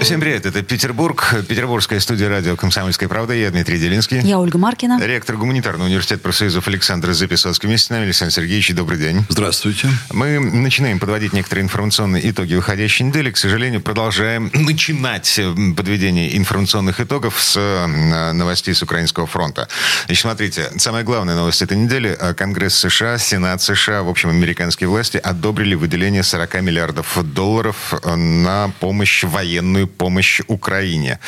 [0.00, 3.34] Всем привет, это Петербург, Петербургская студия радио «Комсомольская правда».
[3.34, 4.20] Я Дмитрий Делинский.
[4.20, 4.98] Я Ольга Маркина.
[4.98, 7.68] Ректор гуманитарного университета профсоюзов Александр Записоцкий.
[7.68, 9.26] Вместе с нами Александр Сергеевич, добрый день.
[9.28, 9.88] Здравствуйте.
[10.10, 13.30] Мы начинаем подводить некоторые информационные итоги выходящей недели.
[13.30, 15.38] К сожалению, продолжаем начинать
[15.76, 19.68] подведение информационных итогов с э, новостей с Украинского фронта.
[20.06, 22.18] Значит, смотрите, самая главная новость этой недели.
[22.38, 29.24] Конгресс США, Сенат США, в общем, американские власти одобрили выделение 40 миллиардов долларов на помощь
[29.24, 31.18] военную помощь Украине.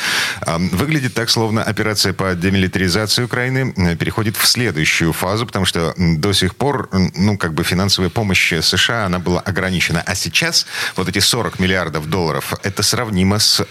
[0.45, 6.33] Выглядит так, словно операция по демилитаризации Украины э, переходит в следующую фазу, потому что до
[6.33, 10.03] сих пор, ну, как бы финансовая помощь США, она была ограничена.
[10.05, 13.65] А сейчас вот эти 40 миллиардов долларов, это сравнимо с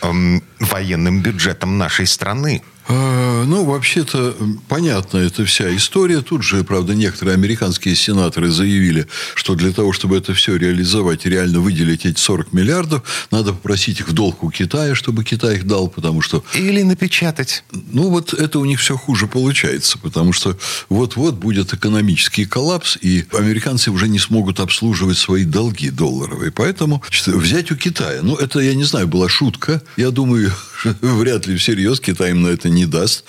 [0.60, 2.62] военным бюджетом нашей страны.
[2.88, 4.36] А, ну, вообще-то,
[4.68, 6.20] понятна эта вся история.
[6.20, 11.60] Тут же, правда, некоторые американские сенаторы заявили, что для того, чтобы это все реализовать реально
[11.60, 15.88] выделить эти 40 миллиардов, надо попросить их в долг у Китая, чтобы Китай их дал,
[15.88, 16.44] потому что...
[16.54, 17.64] Или напечатать.
[17.70, 20.56] Ну, вот это у них все хуже получается, потому что
[20.88, 26.50] вот-вот будет экономический коллапс, и американцы уже не смогут обслуживать свои долги долларовые.
[26.50, 29.82] Поэтому взять у Китая, ну, это, я не знаю, была шутка.
[29.96, 30.52] Я думаю,
[31.00, 33.24] вряд ли всерьез Китай им на это не даст.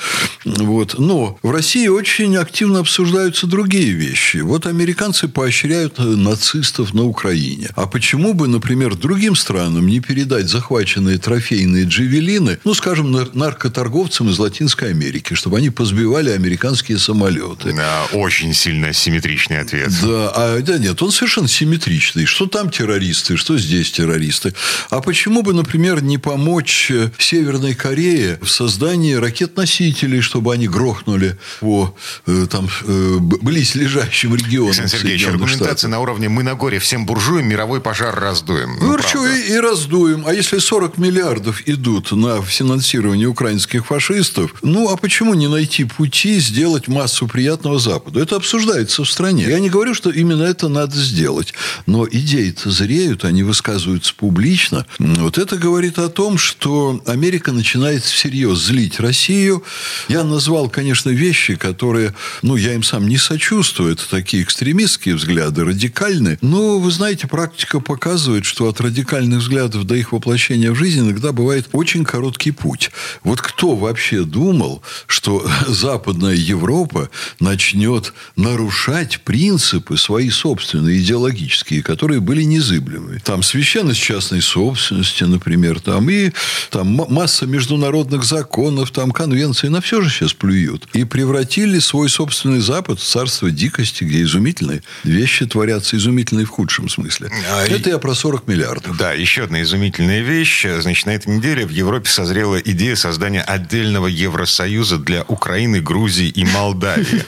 [0.45, 0.99] Вот.
[0.99, 4.37] Но в России очень активно обсуждаются другие вещи.
[4.37, 7.69] Вот американцы поощряют нацистов на Украине.
[7.75, 14.39] А почему бы, например, другим странам не передать захваченные трофейные джевелины, ну, скажем, наркоторговцам из
[14.39, 17.73] Латинской Америки, чтобы они позбивали американские самолеты?
[17.73, 19.91] Да, очень сильно симметричный ответ.
[20.01, 22.25] Да, а, да нет, он совершенно симметричный.
[22.25, 24.53] Что там террористы, что здесь террористы.
[24.89, 31.37] А почему бы, например, не помочь Северной Корее в создании ракет ракет-носителей, чтобы они грохнули
[31.59, 31.95] по
[32.27, 34.69] э, там, э, близлежащим регионам.
[34.69, 38.77] Александр Сергеевич, аргументация на уровне «мы на горе всем буржуям мировой пожар раздуем».
[38.79, 40.23] Ну, ну и, и раздуем.
[40.27, 46.39] А если 40 миллиардов идут на финансирование украинских фашистов, ну, а почему не найти пути
[46.39, 48.19] сделать массу приятного Западу?
[48.19, 49.45] Это обсуждается в стране.
[49.47, 51.53] Я не говорю, что именно это надо сделать.
[51.87, 54.85] Но идеи-то зреют, они высказываются публично.
[54.99, 59.63] Вот это говорит о том, что Америка начинает всерьез злить Россию, Россию.
[60.09, 63.93] Я назвал, конечно, вещи, которые, ну, я им сам не сочувствую.
[63.93, 66.37] Это такие экстремистские взгляды, радикальные.
[66.41, 71.31] Но, вы знаете, практика показывает, что от радикальных взглядов до их воплощения в жизнь иногда
[71.31, 72.91] бывает очень короткий путь.
[73.23, 77.09] Вот кто вообще думал, что Западная Европа
[77.39, 83.21] начнет нарушать принципы свои собственные, идеологические, которые были незыблемы.
[83.23, 86.31] Там священность частной собственности, например, там и
[86.69, 90.87] там масса международных законов, там конвенции на все же сейчас плюют.
[90.93, 96.89] И превратили свой собственный Запад в царство дикости, где изумительные вещи творятся, изумительные в худшем
[96.89, 97.31] смысле.
[97.51, 98.97] А Это я про 40 миллиардов.
[98.97, 100.65] Да, еще одна изумительная вещь.
[100.79, 106.45] Значит, на этой неделе в Европе созрела идея создания отдельного Евросоюза для Украины, Грузии и
[106.45, 107.23] Молдавии.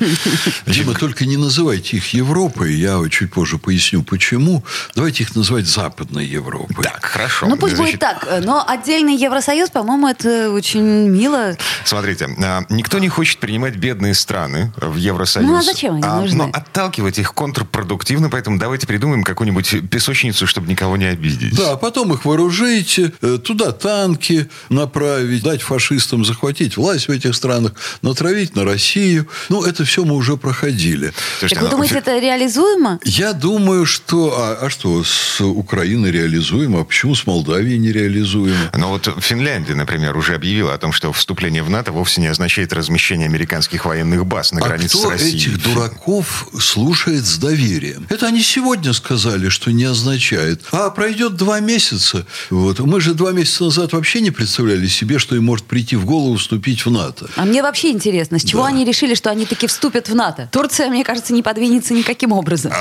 [0.66, 2.74] Дима, только не называйте их Европой.
[2.74, 4.64] Я чуть позже поясню, почему.
[4.96, 6.84] Давайте их называть Западной Европой.
[6.84, 7.48] Так, хорошо.
[7.48, 8.28] Ну, пусть будет так.
[8.44, 11.58] Но отдельный Евросоюз, по-моему, это очень мило.
[11.84, 15.50] Смотрите, а, никто не хочет принимать бедные страны в Евросоюз.
[15.50, 16.38] Ну, а зачем они а, нужны?
[16.38, 21.56] Но отталкивать их контрпродуктивно, поэтому давайте придумаем какую-нибудь песочницу, чтобы никого не обидеть.
[21.56, 27.74] Да, потом их вооружить, э, туда танки направить, дать фашистам захватить власть в этих странах,
[28.02, 29.28] натравить на Россию.
[29.50, 31.14] Ну, это все мы уже проходили.
[31.40, 33.00] Слушайте, так вы думаете, это реализуемо?
[33.04, 34.36] Я думаю, что...
[34.38, 36.82] А, а что, с Украиной реализуемо?
[36.82, 38.72] А почему с Молдавией не реализуемо?
[38.74, 42.72] Ну, вот Финляндия, например, уже объявила о том, что вступление в НАТО вовсе не означает
[42.74, 45.36] размещение американских военных баз на а границе кто с Россией.
[45.36, 48.06] этих дураков слушает с доверием?
[48.10, 50.64] Это они сегодня сказали, что не означает.
[50.72, 52.26] А пройдет два месяца.
[52.50, 52.80] Вот.
[52.80, 56.36] Мы же два месяца назад вообще не представляли себе, что им может прийти в голову
[56.36, 57.28] вступить в НАТО.
[57.36, 58.70] А мне вообще интересно, с чего да.
[58.70, 60.50] они решили, что они таки вступят в НАТО?
[60.52, 62.72] Турция, мне кажется, не подвинется никаким образом.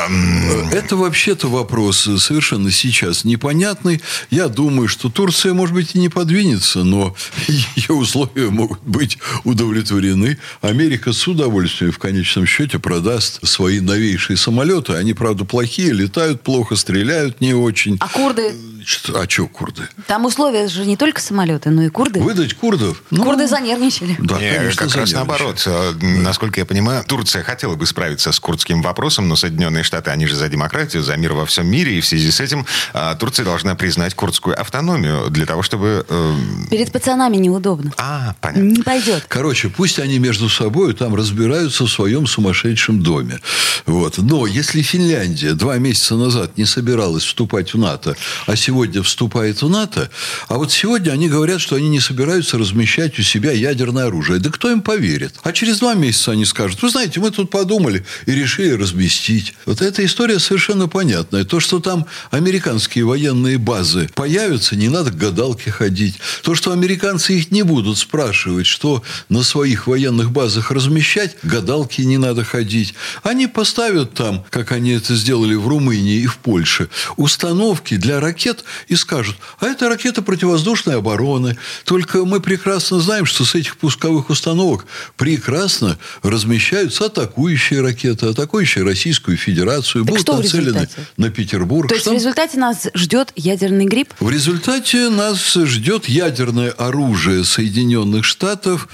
[0.73, 4.01] Это вообще-то вопрос совершенно сейчас непонятный.
[4.31, 7.15] Я думаю, что Турция, может быть, и не подвинется, но
[7.77, 10.39] ее условия могут быть удовлетворены.
[10.61, 14.93] Америка с удовольствием в конечном счете продаст свои новейшие самолеты.
[14.95, 17.97] Они, правда, плохие, летают плохо, стреляют не очень.
[18.01, 18.53] А курды?
[18.85, 19.83] Что- А что курды?
[20.07, 22.21] Там условия же не только самолеты, но и курды.
[22.21, 23.03] Выдать курдов?
[23.11, 24.15] Ну, Курды занервничали.
[24.19, 25.63] Да, Не, конечно, как раз наоборот.
[25.67, 30.27] Э, Насколько я понимаю, Турция хотела бы справиться с курдским вопросом, но Соединенные Штаты, они
[30.27, 33.45] же за демократию, за мир во всем мире, и в связи с этим э, Турция
[33.47, 36.05] должна признать курдскую автономию для того, чтобы...
[36.07, 36.35] э,
[36.71, 37.91] Перед пацанами неудобно.
[37.97, 38.64] А, понятно.
[38.65, 39.27] Не пойдет.
[39.29, 43.41] Короче, пусть они между собой там разбираются в своем сумасшедшем доме.
[43.85, 44.19] Вот.
[44.19, 48.17] Но если Финляндия два месяца назад не собиралась вступать в НАТО,
[48.47, 50.11] а сегодня вступает в НАТО,
[50.49, 54.41] а вот сегодня они говорят, что они не собираются размещать у себя ядерное оружие.
[54.41, 55.35] Да кто им поверит?
[55.43, 59.55] А через два месяца они скажут, вы знаете, мы тут подумали и решили разместить.
[59.67, 61.45] Вот эта история совершенно понятная.
[61.45, 66.17] То, что там американские военные базы появятся, не надо к гадалке ходить.
[66.43, 72.19] То, что американцы их не будут спрашивать, что на своих военных базах размещать, гадалки не
[72.19, 72.95] надо ходить.
[73.23, 78.65] Они поставят там, как они это сделали в Румынии и в Польше, установки для ракет
[78.89, 81.57] и скажут, а это ракета противовоздушной обороны.
[81.85, 84.87] Только мы прекрасно знаем, что с этих пусковых установок
[85.17, 91.89] прекрасно размещаются атакующие ракеты, атакующие Российскую Федерацию, Так будут нацелены на Петербург.
[91.89, 92.13] То есть Что?
[92.13, 94.13] в результате нас ждет ядерный грипп?
[94.21, 98.34] В результате нас ждет ядерное оружие Соединенных Штатов,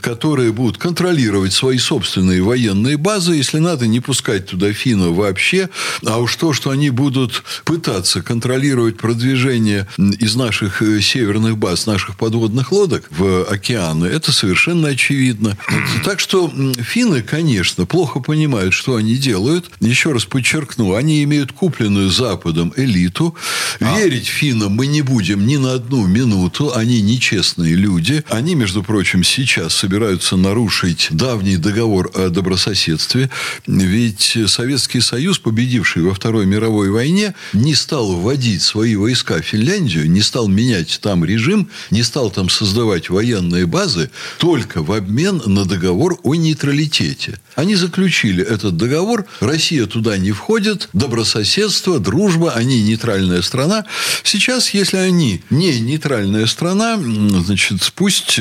[0.00, 5.69] которые будут контролировать свои собственные военные базы, если надо, не пускать туда финнов вообще.
[6.04, 12.16] А уж то, что они будут пытаться контролировать продвижение из наших э, северных баз, наших
[12.16, 15.56] подводных лодок в океаны, это совершенно очевидно.
[16.04, 16.50] Так что
[16.82, 19.70] финны, конечно, плохо понимают, что они делают.
[19.81, 23.34] Еще раз подчеркну, они имеют купленную Западом элиту.
[23.81, 26.72] Верить финнам мы не будем ни на одну минуту.
[26.75, 28.25] Они нечестные люди.
[28.28, 33.31] Они, между прочим, сейчас собираются нарушить давний договор о добрососедстве.
[33.67, 40.11] Ведь Советский Союз, победивший во Второй мировой войне, не стал вводить свои войска в Финляндию,
[40.11, 45.65] не стал менять там режим, не стал там создавать военные базы только в обмен на
[45.65, 47.38] договор о нейтралитете.
[47.55, 53.85] Они заключили этот договор, Россия туда не входит, добрососедство, дружба, они нейтральная страна.
[54.25, 58.41] Сейчас, если они не нейтральная страна, значит, пусть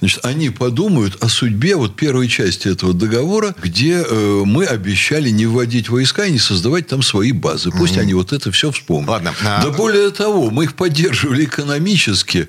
[0.00, 5.46] значит, они подумают о судьбе вот первой части этого договора, где э, мы обещали не
[5.46, 7.70] вводить войска и не создавать там свои базы.
[7.70, 9.08] Пусть они вот это все вспомнят.
[9.10, 12.48] Ладно, а- Да более того, мы их поддерживали экономически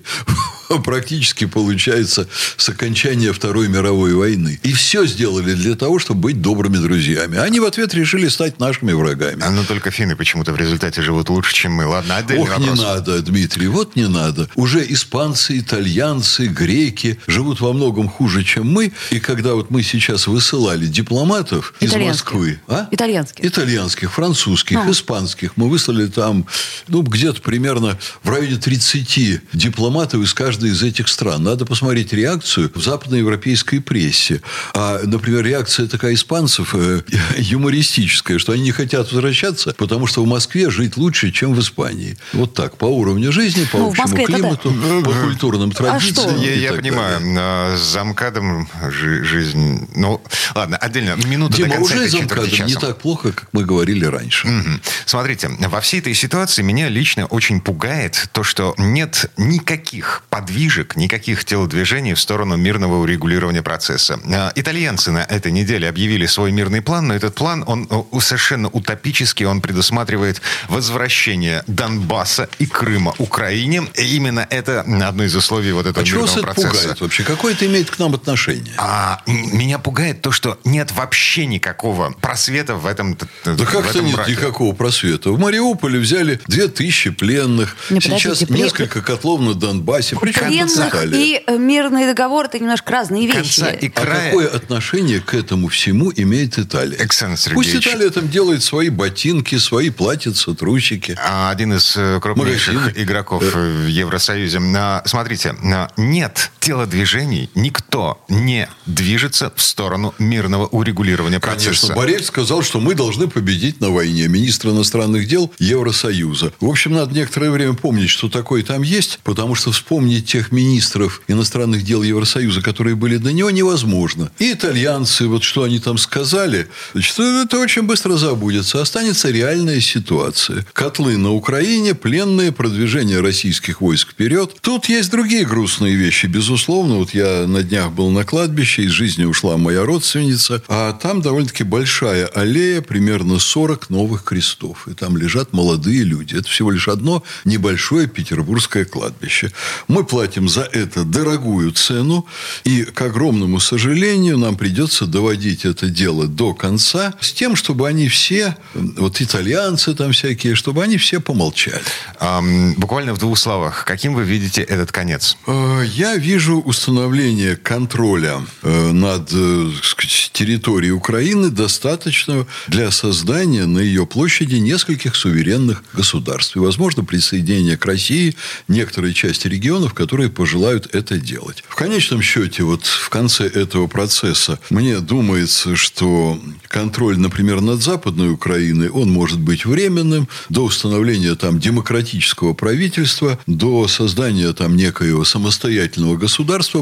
[0.84, 2.28] практически получается
[2.58, 4.60] с окончания Второй мировой войны.
[4.64, 7.38] И все сделали для того, чтобы быть добрыми друзьями.
[7.38, 9.42] Они в ответ решили стать нашими врагами.
[9.44, 11.86] А, Ну, только финны почему-то в результате живут лучше, чем мы.
[11.86, 12.80] Ладно, отдельный Ох, не вопрос.
[12.80, 14.50] надо, Дмитрий, вот не надо.
[14.56, 18.92] Уже испанцы, итальянцы, греки живут во многом хуже, чем мы.
[19.10, 21.92] И когда вот мы сейчас высылали дипломатов из.
[22.02, 22.60] Москвы...
[22.68, 22.88] А?
[22.92, 23.46] Итальянских.
[23.46, 24.92] Итальянских, французских, А.
[24.92, 25.56] испанских.
[25.56, 26.46] Мы выслали там,
[26.88, 31.44] ну, где-то примерно в районе 30 дипломатов из каждой из этих стран.
[31.44, 34.42] Надо посмотреть реакцию в западноевропейской прессе.
[34.74, 37.02] А, например, реакция такая испанцев э,
[37.38, 42.18] юмористическая, что они не хотят возвращаться, потому что в Москве жить лучше, чем в Испании.
[42.34, 44.38] Вот так, по уровню жизни, по Ну, общему Москве-то да.
[44.38, 44.74] климату,
[45.04, 46.30] по культурным традициям.
[46.30, 46.44] что?
[46.44, 47.36] Я, я понимаю, далее.
[47.40, 49.88] а, с замкадом жи- жизнь...
[49.96, 50.22] Ну,
[50.56, 51.16] ладно, отдельно.
[51.26, 54.48] Минута Дима, до конца уже за МКАДом не так плохо, как мы говорили раньше.
[54.48, 54.82] Мгм.
[55.06, 61.46] Смотрите, во всей этой ситуации меня лично очень пугает то, что нет никаких подвижек, никаких
[61.46, 64.20] телодвижений в сторону мирного урегулирования процесса.
[64.26, 67.88] А, Итальянцы на этой неделе объявили свой мирный план, но этот план, он
[68.20, 73.84] совершенно утопический, он предусматривает возвращение Донбасса и Крыма Украине.
[73.96, 76.82] И именно это одно из условий вот этого А чего вас мирного это процесса.
[76.82, 77.24] пугает вообще?
[77.24, 78.74] Какое это имеет к нам отношение?
[78.78, 83.16] А, меня пугает то, что нет вообще никакого просвета в этом
[83.46, 84.32] Да в как-то этом нет браке.
[84.32, 85.30] никакого просвета.
[85.32, 87.76] В Мариуполе взяли 2000 пленных.
[87.90, 90.16] Не, Сейчас подождите, плен- несколько котлов на Донбассе.
[90.36, 91.18] Италия.
[91.20, 93.62] и э, мирный договор это немножко разные вещи.
[93.62, 94.30] Конца и А края.
[94.32, 96.98] какое отношение к этому всему имеет Италия?
[96.98, 97.88] Александр Пусть Сергеевич.
[97.88, 101.18] Италия там делает свои ботинки, свои платьица, трусики.
[101.22, 103.04] А, Один из крупнейших Магазины.
[103.04, 104.60] игроков э, в Евросоюзе.
[104.78, 111.88] А, Смотрите, а, нет телодвижений, никто не движется в сторону мирного урегулирования процесса.
[111.88, 114.28] Конечно, Борель сказал, что мы должны победить на войне.
[114.28, 116.54] Министр иностранных дел Евросоюза.
[116.60, 121.24] В общем, надо некоторое время помнить, что такое там есть, потому что вспомнить тех министров
[121.28, 124.32] иностранных дел Евросоюза, которые были до него, невозможно.
[124.38, 128.82] И итальянцы, вот что они там сказали, значит, это очень быстро забудется.
[128.82, 130.66] Останется реальная ситуация.
[130.74, 134.56] Котлы на Украине, пленные, продвижение российских войск вперед.
[134.62, 136.51] Тут есть другие грустные вещи, безусловно.
[136.52, 141.22] Безусловно, вот я на днях был на кладбище, из жизни ушла моя родственница, а там
[141.22, 144.86] довольно-таки большая аллея, примерно 40 новых крестов.
[144.90, 146.36] И там лежат молодые люди.
[146.36, 149.54] Это всего лишь одно небольшое петербургское кладбище.
[149.88, 152.28] Мы платим за это дорогую цену,
[152.66, 158.10] и, к огромному сожалению, нам придется доводить это дело до конца с тем, чтобы они
[158.10, 161.82] все, вот итальянцы там всякие, чтобы они все помолчали.
[162.20, 165.38] Эм, буквально в двух словах, каким вы видите этот конец?
[165.48, 173.80] Э, я вижу установление контроля э, над э, сказать, территорией Украины достаточно для создания на
[173.80, 176.56] ее площади нескольких суверенных государств.
[176.56, 178.36] И, возможно, присоединение к России
[178.68, 181.64] некоторой части регионов, которые пожелают это делать.
[181.68, 188.32] В конечном счете, вот в конце этого процесса, мне думается, что контроль, например, над Западной
[188.32, 196.18] Украиной, он может быть временным до установления там демократического правительства, до создания там некоего самостоятельного
[196.18, 196.31] государства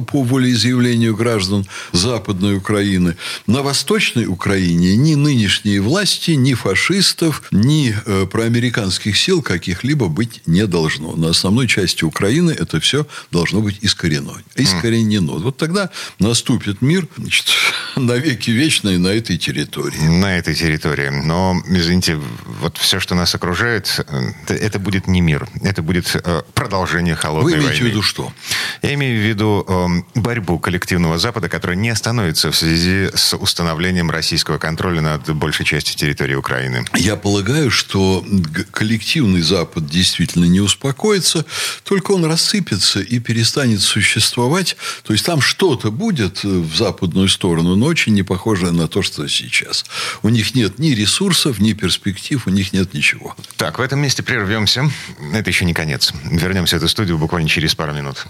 [0.02, 3.16] по волеизъявлению граждан Западной Украины.
[3.48, 10.66] На Восточной Украине ни нынешние власти, ни фашистов, ни э, проамериканских сил каких-либо быть не
[10.68, 11.16] должно.
[11.16, 14.34] На основной части Украины это все должно быть искорено.
[14.56, 15.34] Искоренено.
[15.34, 15.90] Вот тогда
[16.20, 17.46] наступит мир значит,
[17.96, 20.00] навеки вечный на этой территории.
[20.00, 21.10] На этой территории.
[21.10, 22.20] Но, извините,
[22.62, 24.00] вот все, что нас окружает,
[24.48, 25.48] э, это будет не мир.
[25.62, 27.86] Это будет э, продолжение холодной Вы имеете войны.
[27.86, 28.34] в виду что?
[28.82, 34.12] Я имею в виду э, борьбу коллективного Запада, которая не остановится в связи с установлением
[34.12, 36.86] российского контроля над большей частью территории Украины.
[36.96, 38.26] Я полагаю, что
[38.72, 41.46] коллективный Запад действительно не успокоится,
[41.84, 44.76] только он рассыпется и перестанет существовать.
[45.04, 49.28] То есть там что-то будет в западную сторону, но очень не похожее на то, что
[49.28, 49.86] сейчас.
[50.22, 53.36] У них нет ни ресурсов, ни перспектив, у них нет ничего.
[53.58, 54.90] Так, в этом месте прервемся.
[55.34, 56.14] Это еще не конец.
[56.24, 58.28] Вернемся в эту студию буквально через пару минут.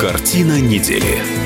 [0.00, 1.39] Картина недели.